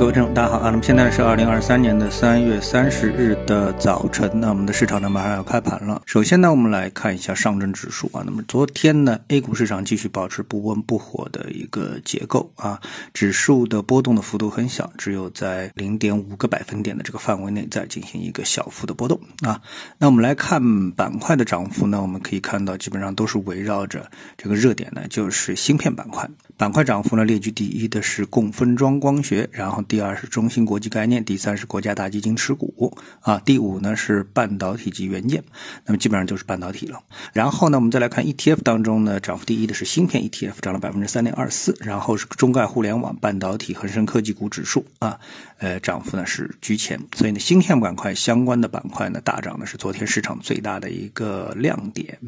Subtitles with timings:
[0.00, 0.70] 各位听众，大家好啊！
[0.70, 6.00] 那么现在是二零二三年的三月三十日的早晨，那我们的市场呢马上要开盘了。
[6.06, 8.22] 首先呢，我们来看一下上证指数啊。
[8.24, 12.80] 那么昨天呢，A 股市场继续保持不温不火的一个结构啊，
[13.12, 19.60] 指数的波动的幅度很小，只有在零点五个百分点的这个范围内在进行一个小幅的波动啊。
[19.98, 26.26] 那我们来看板块的涨幅呢，我们可以看到基本上都是围绕着这个热点呢，就是芯片板块。
[26.56, 35.42] 板块涨幅呢，列居第一的是共分装光学，然后第二是中芯国际概念，第三是国家大基金持股啊，第五呢是半导体及元件，
[35.84, 37.00] 那么基本上就是半导体了。
[37.32, 45.18] 然后呢，我们再来看 ETF 当中呢，涨幅第一的是芯片 ETF，涨了百分之三点二四，然后是中概互联网、半导体、恒生科技股指数啊，
[45.58, 47.00] 呃，涨幅呢是居前。
[47.16, 52.18] 所以呢，芯片板块相关的板块呢大涨呢是昨天市场最大的一个亮点。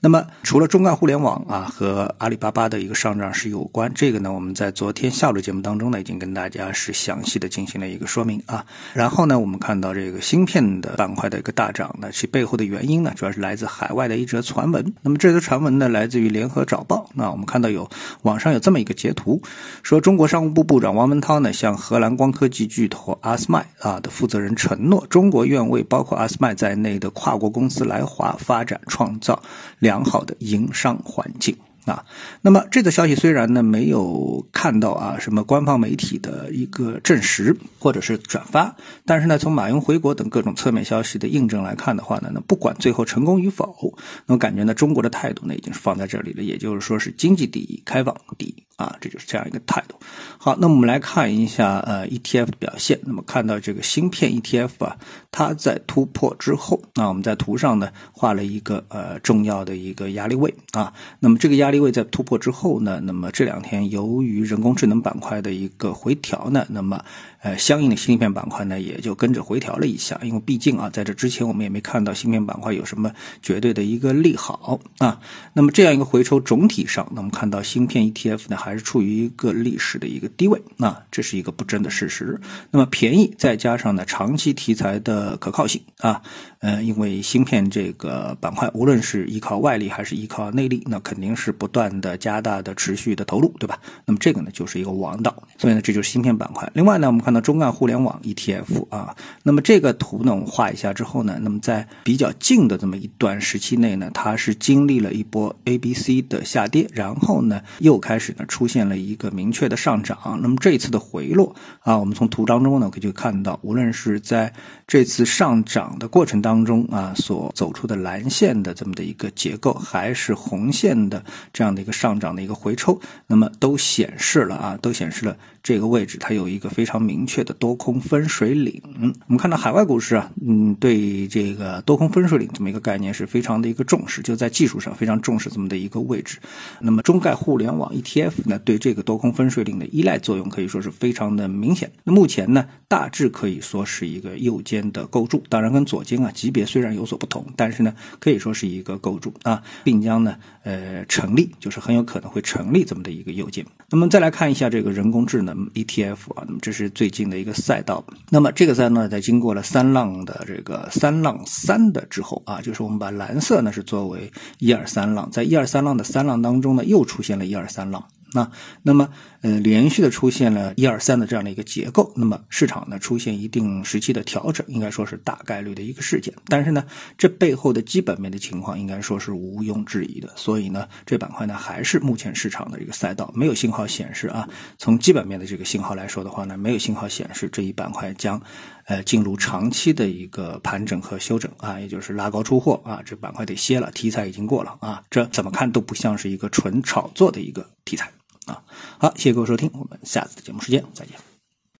[0.00, 3.62] 那么除了中概互联网啊和阿里巴巴的一个上涨是有。
[3.72, 8.64] 关这个呢，我们在昨天下午的节目当中呢，已经跟大家是详细的进行了一个说明啊。
[8.94, 14.94] 然后呢，我们看到这个芯片的板块的一个大涨呢，其背后的原因呢，主要是来自海外的一则传闻。
[15.02, 17.10] 那么这则传闻呢，来自于联合早报。
[17.14, 17.90] 那我们看到有
[18.22, 19.42] 网上有这么一个截图，
[19.82, 29.42] 说中国商务部部长王文涛呢，向荷兰光科技巨头阿斯麦啊的负责人承诺，中国愿为包括阿斯麦在内的跨国公司来华发展创造
[29.78, 31.56] 良好的营商环境。
[31.84, 32.04] 啊，
[32.42, 48.54] 那么这个消息虽然呢没有看到啊什么官方媒体的一个证实或者是转发，但是呢从马云回国等各种侧面消息的印证来看的话呢，那不管最后成功与否，那我感觉呢中国的态度呢已经是放在这里了，也就是说是经济第一，开放第一。
[48.82, 49.94] 啊，这就是这样一个态度。
[50.38, 52.98] 好，那我们来看一下呃 ETF 的表现。
[53.04, 54.96] 那么看到这个芯片 ETF 啊，
[55.30, 60.92] 它在突破之后，那我们在图上呢画了一个呃重要的一个压力位啊。
[61.20, 67.04] 那么这个压力位在突破之后呢，那么这两天由于人工智能板块的一个回调呢，那么
[67.42, 70.18] 呃相应的芯片板块呢也就跟着回调了一下。
[70.24, 75.20] 因为毕竟啊，在这之前我们也没看到芯片板块有什么绝对的一个利好啊。
[75.52, 78.71] 那么这样一个回抽，总体上，那么看到芯片 ETF 呢还。
[78.72, 82.40] 还是处于一个历史的一个低位，那这是一个不争的事实。
[82.70, 86.22] 那么便宜再加上呢长期题材的可靠性啊，
[86.60, 93.78] 呃，因为芯片这个板块，无论是依靠外力还是依靠内力，那肯定是不断的加大的持续的投入，对吧？
[94.06, 96.70] 那么这个呢就是一个王道，所以呢这就是芯片板块。
[96.72, 108.68] 另外呢，我们看到中概互联网 ETF 啊，那么这个图呢我们画一下之后呢，那么在比较近的这么一段时期内呢，它是经历了一波 A、B、C 的下跌，然后呢又开始呢出。
[108.72, 114.50] 现了一个明确的上涨，那么这一次的回落啊，我们从图当中呢可以看到，无论是在
[114.86, 128.80] 这次上涨的过程当中啊，所走出的蓝线的这么的一个结构，还是红线的这样的一个上涨的一个回抽，那么都显示了啊，都显示了这个位置它有一个非常明确的多空分水岭。
[129.26, 136.38] 我们看到海外股市啊，嗯，对这个多空分水岭这么一个概念是非常的一个重视，就在技术上非常重视这么的一个位置。
[136.80, 138.32] 那么中概互联网 ETF。
[138.44, 141.92] 那对这个多空分水岭的依赖作用可以说是非常的明显。
[142.04, 153.64] 那目前呢，大致可以说是一个右肩的构筑，当然跟左肩啊级别虽然有所不同，但是呢，可以说是一个构筑啊，并将呢呃成立，就是很有可能会成立这么的一个右肩。
[153.90, 158.04] 那么再来看一下这个人工智能 ETF 啊，那么这是最近的一个赛道。
[158.30, 168.08] 那么这个赛道呢，在经过了三浪的这个三浪三的之后啊，就是我们把蓝色呢是作为一二三浪，在一二三浪的三浪当中呢，又出现了一二三浪。
[168.34, 168.50] 那，
[168.82, 169.10] 那么，
[169.42, 176.32] 呃，连续的出现了一二三的这样的一个结构，那么市场呢出现一定时期的调整，应该说是大概率的一个事件。
[176.46, 176.84] 但是呢，
[177.18, 180.32] 这背后的基本面的情况应该说是毋庸置疑的。
[180.36, 184.48] 所以呢，这板块呢还是目前市场的一个赛道，没有信号显示啊。
[184.78, 188.40] 从基本面的这个信号来说的话呢，没有信号显示这一板块将，
[188.86, 198.10] 呃，进入长期的一个盘整和修整啊，也就是拉高出货啊，这板块得歇了，题材已经过了啊，这怎么看都不像是一个纯炒作的一个题材。
[198.46, 198.62] 啊，
[198.98, 201.31] 好，谢谢各位收听，我们下次的节目时间再见。